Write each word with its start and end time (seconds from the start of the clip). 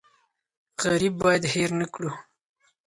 غریب 0.83 1.13
باید 1.23 1.43
هېر 1.53 1.69
نکړو. 1.81 2.11